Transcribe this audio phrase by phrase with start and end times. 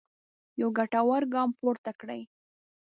[0.61, 2.21] یو ګټور ګام پورته کړی.